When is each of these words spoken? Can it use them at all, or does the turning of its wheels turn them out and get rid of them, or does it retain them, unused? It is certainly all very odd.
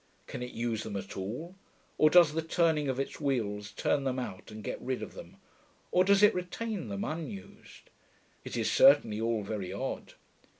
Can 0.25 0.41
it 0.41 0.53
use 0.53 0.81
them 0.81 0.95
at 0.95 1.15
all, 1.15 1.55
or 1.99 2.09
does 2.09 2.33
the 2.33 2.41
turning 2.41 2.89
of 2.89 2.99
its 2.99 3.21
wheels 3.21 3.69
turn 3.71 4.03
them 4.03 4.17
out 4.17 4.49
and 4.49 4.63
get 4.63 4.81
rid 4.81 5.03
of 5.03 5.13
them, 5.13 5.37
or 5.91 6.03
does 6.03 6.23
it 6.23 6.33
retain 6.33 6.87
them, 6.87 7.03
unused? 7.03 7.91
It 8.43 8.57
is 8.57 8.71
certainly 8.71 9.21
all 9.21 9.43
very 9.43 9.71
odd. 9.71 10.15